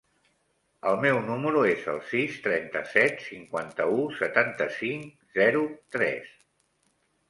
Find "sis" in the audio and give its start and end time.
2.15-2.41